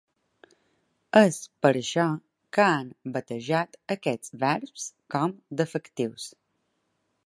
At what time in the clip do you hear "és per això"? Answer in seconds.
1.21-2.07